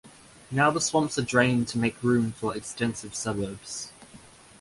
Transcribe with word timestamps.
Now 0.49 0.71
the 0.71 0.81
swamps 0.81 1.19
are 1.19 1.21
drained 1.21 1.67
to 1.67 1.77
make 1.77 2.01
room 2.01 2.31
for 2.31 2.57
extensive 2.57 3.13
suburbs. 3.13 3.91